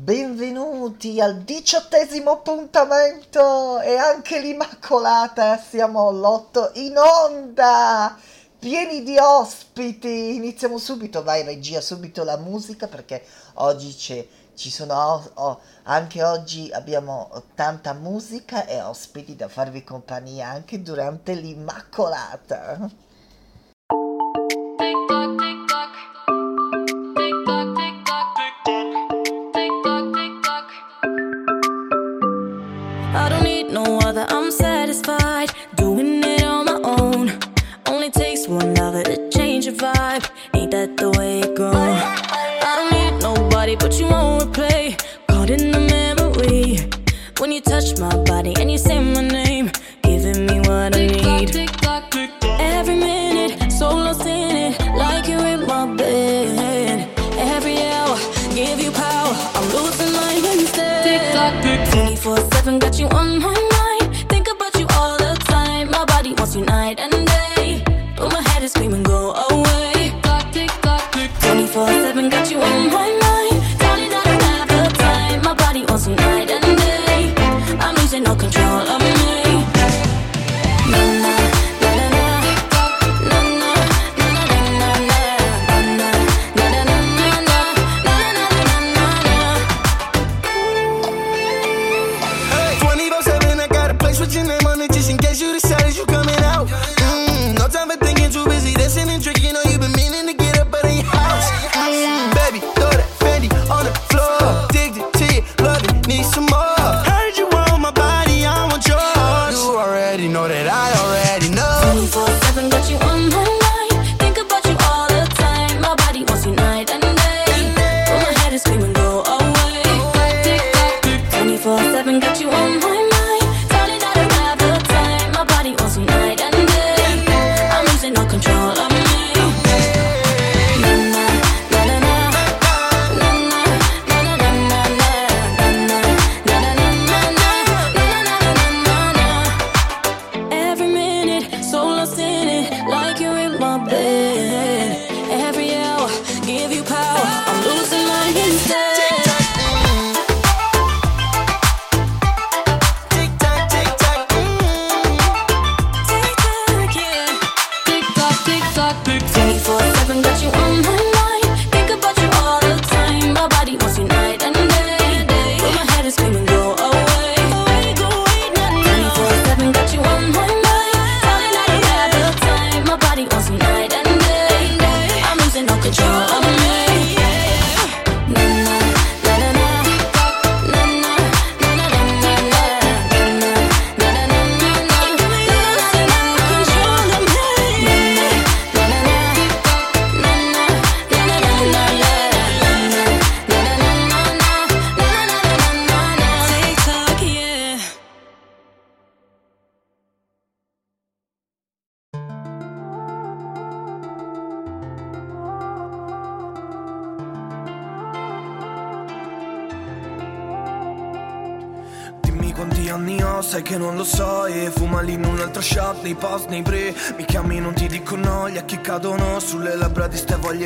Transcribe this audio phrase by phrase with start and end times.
[0.00, 8.16] benvenuti al diciottesimo appuntamento e anche l'Immacolata siamo all'otto in onda,
[8.60, 10.36] pieni di ospiti.
[10.36, 13.24] Iniziamo subito, vai regia, subito la musica perché
[13.54, 14.24] oggi c'è,
[14.54, 21.34] ci sono, oh, anche oggi abbiamo tanta musica e ospiti da farvi compagnia anche durante
[21.34, 23.07] l'Immacolata.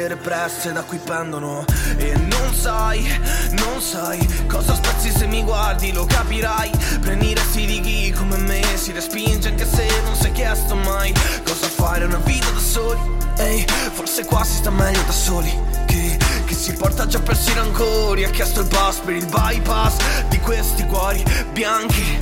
[0.09, 1.65] Represse da cui pendono.
[1.97, 3.07] E non sai,
[3.51, 6.71] non sai cosa spezzi se mi guardi, lo capirai.
[7.01, 11.13] Prendi resti di chi come me si respinge anche se non si è chiesto mai.
[11.45, 13.01] Cosa fare una vita da soli,
[13.37, 15.53] ehi, forse qua si sta meglio da soli
[15.87, 16.12] Che,
[16.53, 20.39] che si porta già persi i rancori Ha chiesto il pass per il bypass di
[20.39, 22.19] questi cuori bianchi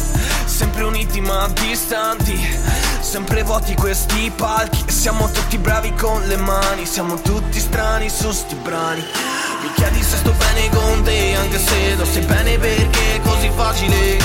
[0.46, 2.38] Sempre uniti ma distanti
[3.00, 8.54] Sempre vuoti questi palchi siamo tutti bravi con le mani Siamo tutti strani su sti
[8.56, 9.02] brani.
[9.62, 13.50] Mi chiedi se sto bene con te Anche se lo sai bene perché è così
[13.54, 14.18] facile.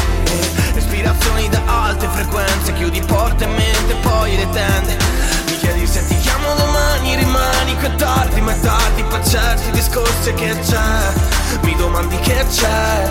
[0.73, 4.97] Respirazioni da alte frequenze Chiudi porte e mente poi le tende.
[5.47, 8.41] Mi chiedi se ti chiamo domani Rimani che tardi
[9.95, 11.13] discorsi che c'è
[11.63, 13.09] Mi domandi che c'è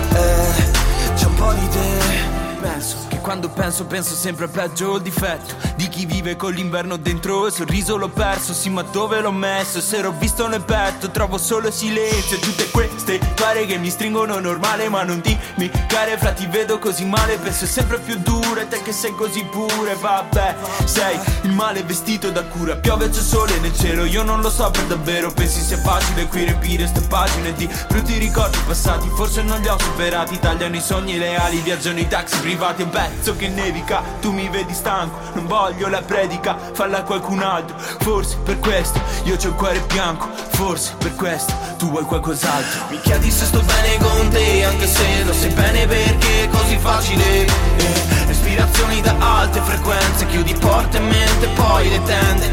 [1.15, 5.55] C'è un po' di te Penso quando penso penso sempre peggio il difetto.
[5.75, 8.53] Di chi vive con l'inverno dentro il sorriso l'ho perso.
[8.53, 9.81] Sì ma dove l'ho messo?
[9.81, 12.37] Se l'ho visto nel petto trovo solo silenzio.
[12.37, 16.77] E tutte queste pare che mi stringono normale Ma non dimmi care fra ti vedo
[16.77, 17.37] così male.
[17.37, 19.95] Penso sempre più duro e te che sei così pure.
[19.95, 22.75] Vabbè sei il male vestito da cura.
[22.75, 25.33] Piove c'è sole nel cielo io non lo so per davvero.
[25.33, 29.09] Pensi sia facile qui riempire ste pagine di brutti ricordi passati.
[29.15, 32.83] Forse non li ho superati Tagliano i sogni e le ali Viaggiano i taxi privati.
[32.83, 36.57] Un pezzo che nevica Tu mi vedi stanco Non voglio la predica.
[36.73, 38.99] Falla a qualcun altro Forse per questo.
[39.23, 41.53] Io c'ho il cuore bianco Forse per questo.
[41.77, 42.85] Tu vuoi qualcos'altro?
[42.89, 46.77] Mi chiedi se sto bene con te Anche se lo sai bene perché è così
[46.77, 47.45] facile?
[47.45, 52.49] Eh, Respirazioni da alte frequenze Chiudi porte e mente Poi le tende.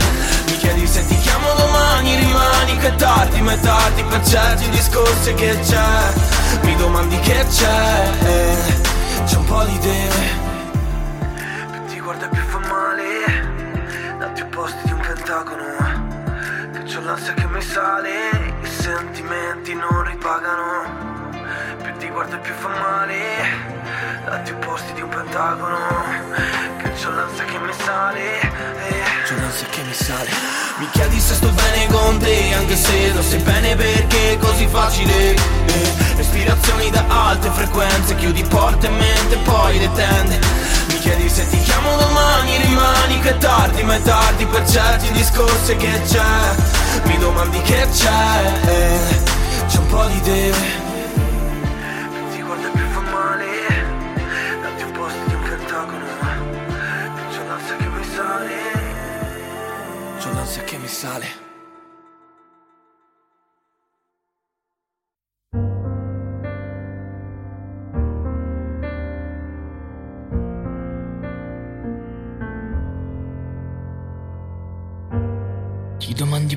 [0.47, 5.35] Mi chiedi se ti chiamo domani Rimani che tardi Ma è tardi per certi discorsi
[5.35, 6.13] che c'è.
[6.63, 10.52] Mi domandi che c'è eh, C'è un po' di te
[15.33, 18.11] pentagono Che c'ho l'ansia che mi sale
[18.63, 21.31] I sentimenti non ripagano
[21.83, 23.17] più ti guarda più fa male
[24.27, 25.79] Dati opposti di un pentagono
[26.83, 29.03] Che c'ho l'ansia che mi sale eh.
[29.27, 30.29] C'ho l'ansia che mi sale
[30.77, 34.67] Mi chiedi se sto bene con te Anche se lo sai bene perché è così
[34.67, 36.15] facile eh.
[36.17, 40.39] Respirazioni da alte frequenze Chiudi porte e mente poi le tende
[40.89, 45.11] Mi chiedi se ti chiamo domani Rimani che è tardi ma è tardi per certi
[45.13, 46.55] discorsi che c'è.
[47.05, 49.01] Mi domandi che c'è.
[49.67, 50.53] C'è un po' di te.
[52.31, 53.47] Ti guarda più fa male
[54.63, 56.05] Dati opposti di un pentagono
[57.31, 58.55] c'ho l'ansia che mi sale
[60.21, 61.42] C'ho l'ansia che mi sale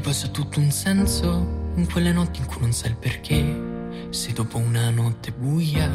[0.07, 4.07] Ha tutto un senso in quelle notti in cui non sai il perché.
[4.11, 5.89] Se dopo una notte buia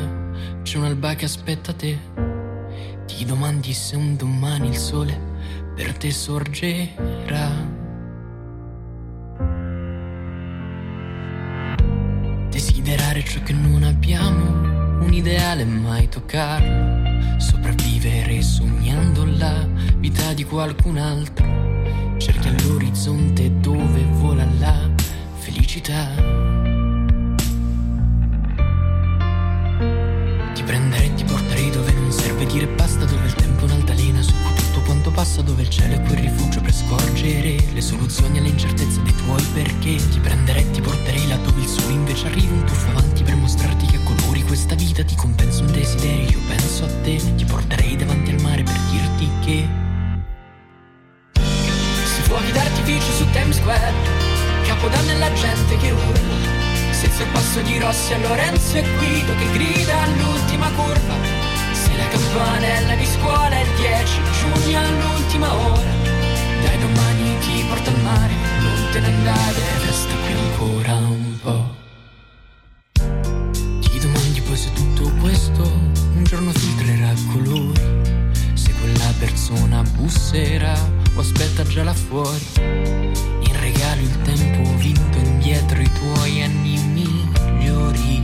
[0.62, 1.98] c'è un'alba che aspetta te.
[3.06, 5.18] Ti domandi se un domani il sole
[5.74, 7.50] per te sorgerà.
[12.50, 17.38] Desiderare ciò che non abbiamo, un ideale mai toccarlo.
[17.38, 19.66] Sopravvivere sognando la
[19.96, 21.48] vita di qualcun altro.
[22.20, 23.89] Cerchi all'orizzonte dove
[25.70, 26.08] felicità.
[30.52, 34.20] Ti prenderei e ti porterei dove non serve dire basta, dove il tempo è un'altalena
[34.20, 38.38] su cui tutto quanto passa, dove il cielo è quel rifugio per scorgere le soluzioni
[38.38, 39.94] alle incertezze dei tuoi perché.
[39.94, 43.36] Ti prenderei e ti porterei là dove il sole invece arriva un tuffo avanti per
[43.36, 46.30] mostrarti che a colori questa vita ti compensa un desiderio.
[46.30, 49.68] Io penso a te, ti porterei davanti al mare per dirti che
[52.04, 54.29] si d'artificio su Times Square,
[54.80, 56.58] capodanno e la gente che urla.
[56.90, 61.14] Senza il passo di Rossi a Lorenzo e Guido che grida all'ultima curva.
[61.72, 65.92] Se la campanella di scuola è il 10 giugno all'ultima ora.
[66.62, 71.74] Dai domani ti porto al mare, non te ne andare, resta qui ancora un po'.
[73.80, 77.80] Ti domandi poi se tutto questo un giorno filtrerà colori.
[78.54, 80.74] Se quella persona busserà
[81.14, 83.28] o aspetta già là fuori.
[83.90, 88.22] Regalo il tempo vinto indietro i tuoi anni migliori.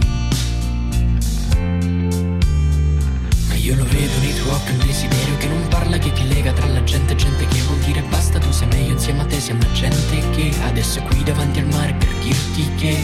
[3.48, 6.52] Ma io lo vedo nei tuoi occhi un desiderio che non parla, che ti lega
[6.52, 9.60] tra la gente gente che vuol dire basta, tu sei meglio insieme a te, siamo
[9.72, 13.02] gente che adesso è qui davanti al mare per dirti che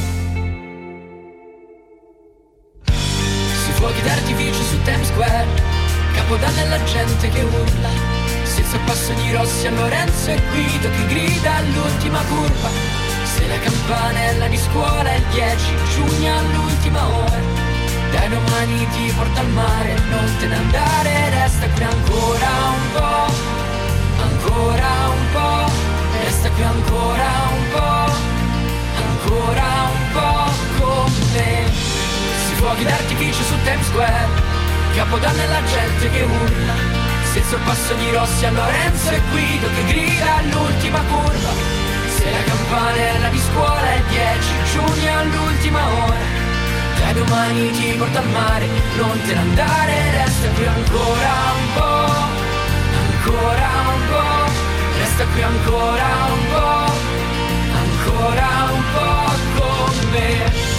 [2.84, 5.46] Si fuochi d'artificio su Times Square
[6.14, 8.21] Capodanno e la gente che urla
[8.74, 12.70] Il passo di Rossi a Lorenzo e Guido Che grida all'ultima curva.
[13.22, 17.38] Se la campanella di scuola è il 10 giugno all'ultima ora.
[18.12, 23.32] Dai domani ti porto al mare, non te ne andare, resta qui ancora un po',
[24.22, 25.72] ancora un po',
[26.24, 28.12] resta qui ancora un po',
[28.96, 31.70] ancora un po' con me.
[32.46, 34.28] Si fuochi d'artificio su Times Square,
[34.94, 37.01] capodanno e la gente che urla,
[37.54, 41.52] il passo di Rossi a Lorenzo e Guido che grida all'ultima curva.
[42.16, 46.40] Se la campanella di scuola è il 10 giugno all'ultima ora.
[46.98, 48.66] Dai domani ti porto al mare,
[48.96, 52.14] non te ne andare, resta qui ancora un po',
[53.04, 54.52] ancora un po',
[54.98, 56.92] resta qui ancora un po',
[57.82, 60.71] ancora un po' con me.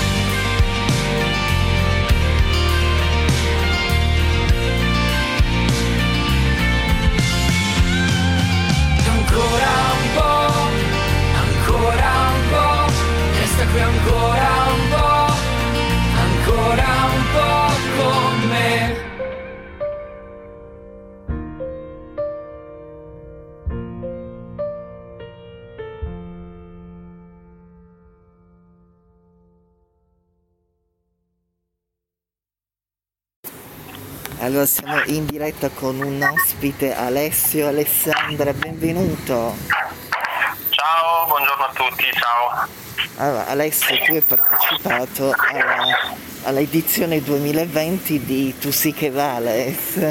[34.54, 39.56] Allora siamo in diretta con un ospite Alessio Alessandra, benvenuto.
[40.70, 42.68] Ciao, buongiorno a tutti, ciao.
[43.18, 49.94] Allora, Alessio, tu hai partecipato alla, all'edizione 2020 di Tu sì che vales.
[49.94, 50.06] Sì,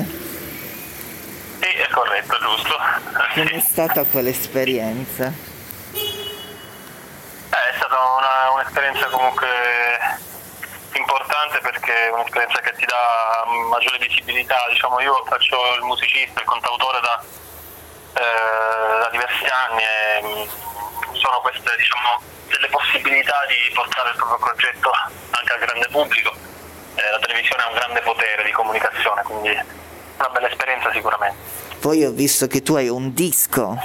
[1.61, 2.77] è corretto, giusto.
[3.35, 5.33] Com'è stata quell'esperienza?
[5.93, 6.01] Eh,
[7.51, 9.47] è stata una, un'esperienza comunque
[11.93, 14.57] perché è un'esperienza che ti dà maggiore visibilità.
[14.71, 17.23] Diciamo, io faccio il musicista, il cantautore da,
[18.15, 24.39] eh, da diversi anni e mh, sono queste diciamo, delle possibilità di portare il proprio
[24.39, 24.91] progetto
[25.31, 26.33] anche al grande pubblico.
[26.95, 31.61] Eh, la televisione ha un grande potere di comunicazione, quindi una bella esperienza sicuramente.
[31.81, 33.77] Poi ho visto che tu hai un disco.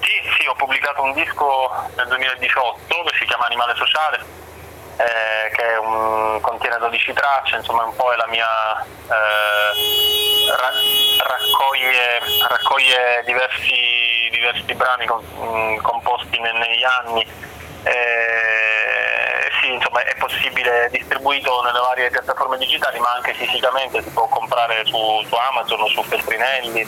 [0.00, 4.41] Sì, sì, ho pubblicato un disco nel 2018 che si chiama Animale Sociale,
[4.96, 8.46] eh, che un, contiene 12 tracce, insomma un po' è la mia...
[9.08, 10.12] Eh,
[10.50, 17.26] ra- raccoglie, raccoglie diversi, diversi brani con, mh, composti ne- negli anni.
[17.84, 24.26] Eh, sì, insomma è possibile, distribuito nelle varie piattaforme digitali ma anche fisicamente, si può
[24.28, 26.86] comprare su, su Amazon o su Feltrinelli,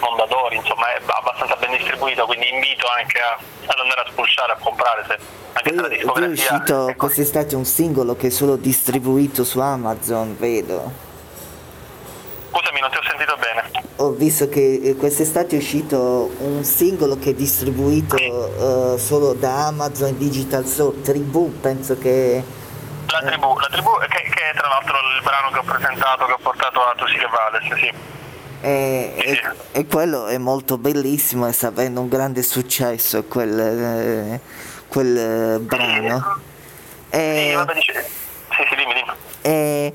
[0.00, 4.58] Mondadori, insomma è abbastanza ben distribuito, quindi invito anche a, ad andare a spulciare, a
[4.60, 5.18] comprare se
[5.52, 6.94] anche Poi, poi è uscito così.
[6.96, 11.10] quest'estate un singolo che è solo distribuito su Amazon, vedo.
[12.50, 13.84] Scusami, non ti ho sentito bene.
[13.96, 19.66] Ho visto che eh, quest'estate è uscito un singolo che è distribuito eh, solo da
[19.66, 22.42] Amazon Digital Store, Tribù, penso che...
[23.08, 26.32] La tribù, la tribù che, che è tra l'altro il brano che ho presentato, che
[26.32, 27.92] ho portato a Tu sì che vales, sì.
[28.64, 29.40] E, e-
[29.72, 34.40] e quello è molto bellissimo e sta avendo un grande successo quel, eh,
[34.92, 36.40] quel eh, brano.
[37.10, 37.92] Sì, E, vabbè, dice...
[38.50, 39.12] sì, sì, dimmi, dimmi.
[39.42, 39.92] e,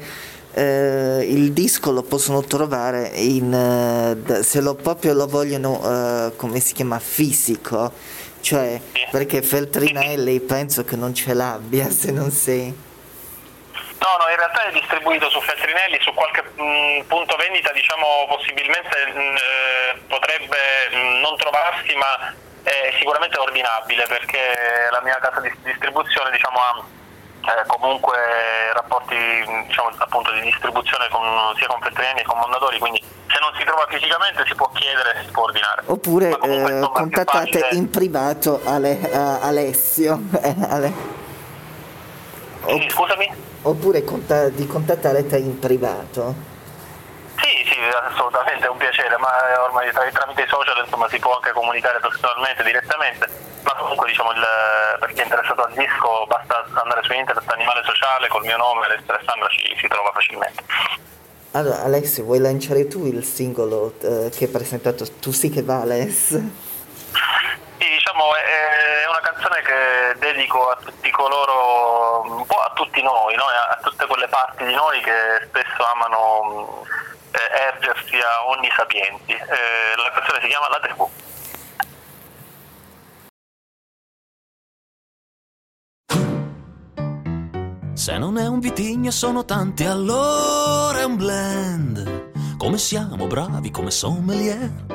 [0.53, 6.59] eh, il disco lo possono trovare in, eh, se lo proprio lo vogliono, eh, come
[6.59, 7.91] si chiama, fisico,
[8.41, 9.05] cioè Sì.
[9.11, 12.85] perché Feltrinelli penso che non ce l'abbia se non sei...
[13.99, 18.95] No, no, in realtà è distribuito su Feltrinelli, su qualche mh, punto vendita diciamo possibilmente
[19.13, 20.57] mh, eh, potrebbe
[20.91, 22.33] mh, non trovarsi, ma
[22.67, 24.39] è sicuramente ordinabile perché
[24.91, 26.83] la mia casa di distribuzione diciamo, ha
[27.47, 28.17] eh, comunque
[28.73, 29.15] rapporti
[29.67, 31.23] diciamo, appunto di distribuzione con,
[31.55, 35.23] sia con Feltrinelli che con Mondadori, quindi se non si trova fisicamente si può chiedere,
[35.25, 35.81] si può ordinare.
[35.85, 40.19] Oppure eh, contattate in privato Ale- a- Alessio.
[40.41, 40.93] eh, Ale-
[42.67, 43.33] Sì, scusami?
[43.61, 46.55] Oppure conta- di contattare te in privato.
[48.09, 49.29] Assolutamente è un piacere, ma
[49.63, 53.29] ormai tra- tramite i social insomma, si può anche comunicare personalmente, direttamente,
[53.63, 54.45] ma comunque diciamo il,
[54.99, 58.85] per chi è interessato al disco basta andare su internet, Animale Sociale, col mio nome,
[58.85, 60.63] Alessio Alessandro, ci si trova facilmente.
[61.51, 66.27] Allora Alessio, vuoi lanciare tu il singolo eh, che hai presentato Tu sì che vales?
[66.27, 73.01] Sì, diciamo è è una canzone che dedico a tutti coloro, un po' a tutti
[73.01, 73.43] noi, no?
[73.43, 76.85] A, tutte quelle parti di noi che spesso amano
[77.37, 79.33] eh, ergersi a ogni sapienti.
[79.33, 81.09] Eh, la canzone si chiama La Tribù.
[87.93, 92.55] Se non è un vitigno sono tanti, allora è un blend.
[92.57, 94.85] Come siamo bravi come sommelier.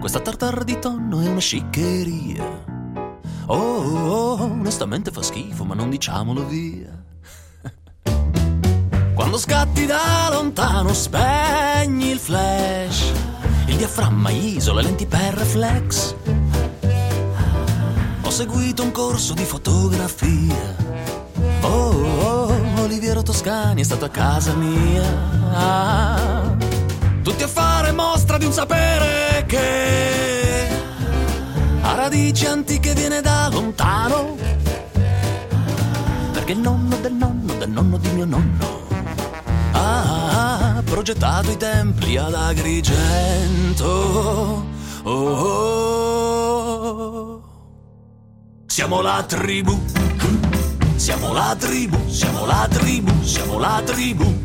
[0.00, 2.64] Questa tartare di tonno è una sciccheria.
[3.46, 7.03] Oh, oh, oh, onestamente fa schifo, ma non diciamolo via.
[9.24, 13.10] Quando scatti da lontano spegni il flash.
[13.64, 16.14] Il diaframma isola lenti per reflex.
[18.20, 20.76] Ho seguito un corso di fotografia.
[21.62, 25.06] Oh, oh, Oliviero Toscani è stato a casa mia.
[27.22, 30.68] Tutti a fare mostra di un sapere che
[31.80, 34.36] ha radici antiche viene da lontano.
[36.30, 38.73] Perché il nonno del nonno del nonno di mio nonno
[39.84, 43.86] ha progettato i templi ad Agrigento.
[45.02, 46.64] Oh, oh.
[48.66, 49.78] Siamo la tribù,
[50.96, 54.42] siamo la tribù, siamo la tribù, siamo la tribù.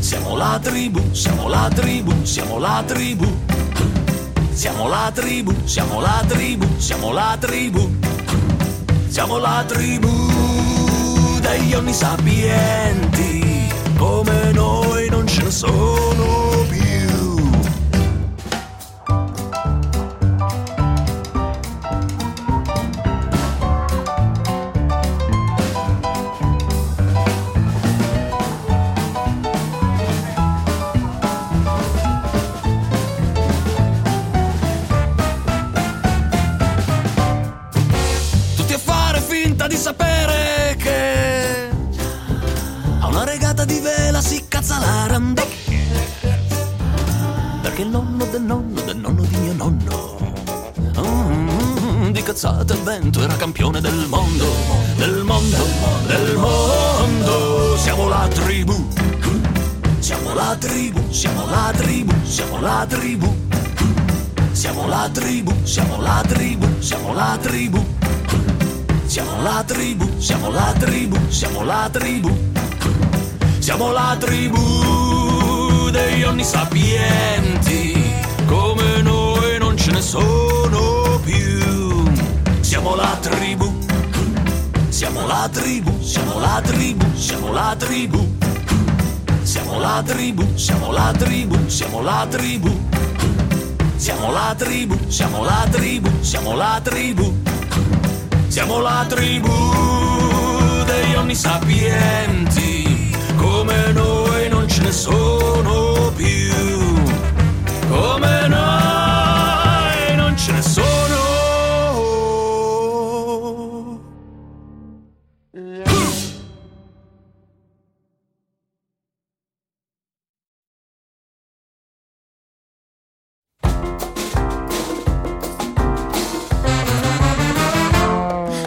[0.00, 3.26] Siamo la tribù, siamo la tribù, siamo la tribù.
[4.52, 7.90] Siamo la tribù, siamo la tribù, siamo la tribù.
[9.08, 10.08] Siamo la tribù
[11.40, 13.43] degli onnisapienti,
[13.96, 16.82] come noi non ce ne sono più.
[38.56, 40.43] Tutti a fare finta di sapere
[44.24, 45.46] si cazza la randò.
[47.62, 50.18] Perché il nonno del nonno del nonno di mio nonno.
[50.98, 54.46] Mm, di cazzate al vento era campione del mondo,
[54.96, 55.66] del mondo,
[56.06, 57.76] del mondo.
[57.76, 58.88] Siamo la tribù.
[59.98, 63.36] Siamo la tribù, siamo la tribù, siamo la tribù.
[64.52, 67.84] Siamo la tribù, siamo la tribù, siamo la tribù.
[69.06, 72.52] Siamo la tribù, siamo la tribù, siamo la tribù.
[73.64, 78.12] Siamo la tribù degli onni sapienti.
[78.44, 82.04] Come noi non ce ne sono più.
[82.60, 83.72] Siamo la tribù.
[84.90, 88.36] Siamo la tribù, siamo la tribù, siamo la tribù.
[89.42, 92.80] Siamo la tribù, siamo la tribù, siamo la tribù.
[93.96, 97.34] Siamo la tribù, siamo la tribù, siamo la tribù.
[98.46, 99.54] Siamo la tribù
[100.84, 102.73] degli onni sapienti.
[103.44, 106.54] Come noi non ce ne sono più.
[107.90, 110.82] Come noi non ce ne sono.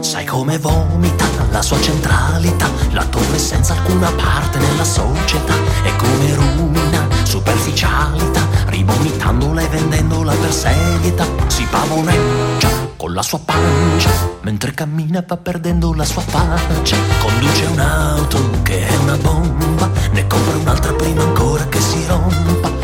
[0.01, 6.35] Sai come vomita la sua centralità, la torre senza alcuna parte nella società, e come
[6.35, 14.11] rumina superficialità, rivomitandola e vendendola per serietà, si pavoneggia con la sua pancia,
[14.41, 20.57] mentre cammina va perdendo la sua faccia, conduce un'auto che è una bomba, ne compra
[20.57, 22.76] un'altra prima ancora che si rompa.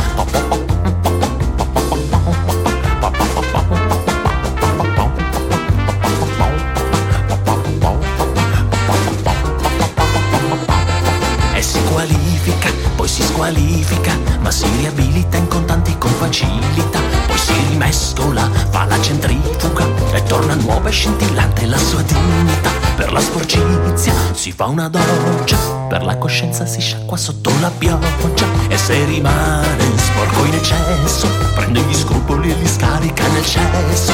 [24.63, 25.57] Fa una doccia,
[25.89, 31.81] per la coscienza si sciacqua sotto la pioggia e se rimane sporco in eccesso, prende
[31.81, 34.13] gli scrupoli e li scarica nel cesso.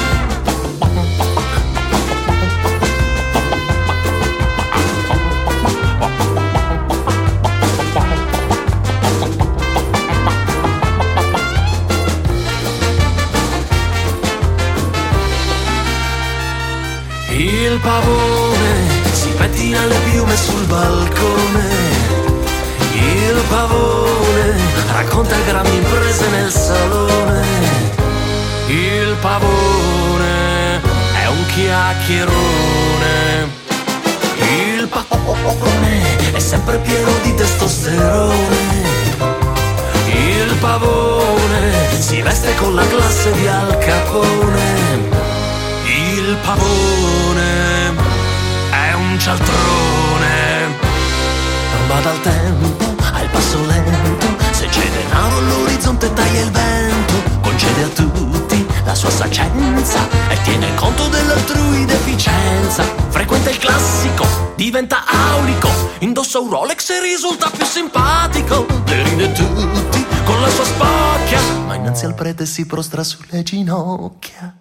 [17.31, 19.98] Il pavone si pettina le
[20.39, 21.67] sul balcone.
[22.93, 24.55] Il pavone
[24.93, 27.45] racconta grandi imprese nel salone.
[28.67, 30.81] Il pavone
[31.21, 33.47] è un chiacchierone.
[34.37, 38.87] Il pavone è sempre pieno di testosterone.
[40.07, 45.17] Il pavone si veste con la classe di Al Capone.
[45.85, 47.95] Il pavone
[48.71, 49.68] è un cialtrone.
[51.89, 54.27] Bada al tempo, ha il passo lento.
[54.51, 57.13] Se c'è denaro all'orizzonte taglia il vento.
[57.41, 62.83] Concede a tutti la sua saggezza e tiene conto dell'altrui deficienza.
[63.09, 65.67] Frequenta il classico, diventa aulico.
[66.01, 68.67] Indossa un Rolex e risulta più simpatico.
[68.85, 71.41] Le ride tutti con la sua spocchia.
[71.65, 74.58] Ma innanzi al prete si prostra sulle ginocchia.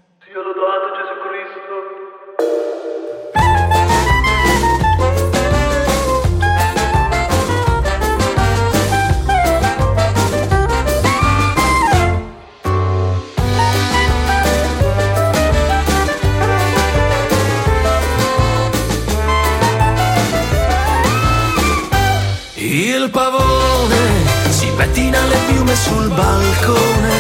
[25.85, 27.17] Sul balcone.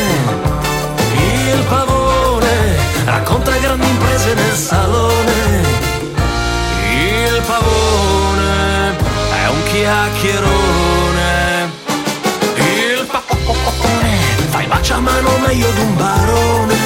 [1.14, 5.62] Il pavone racconta grandi imprese nel salone.
[6.90, 8.97] Il pavone
[9.42, 11.31] è un chiacchierone.
[12.57, 14.18] Il pavone
[14.49, 16.77] fa il baciamano meglio d'un barone.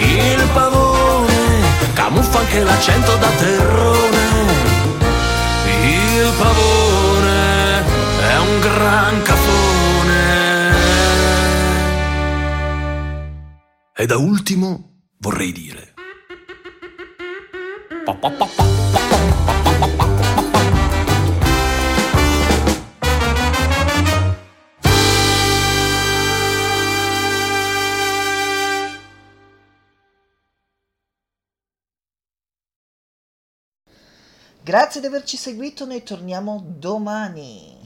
[0.00, 1.36] Il pavone
[1.94, 3.77] camuffa anche l'accento da terrone.
[14.00, 15.94] E da ultimo vorrei dire...
[34.62, 37.77] Grazie di averci seguito, noi torniamo domani.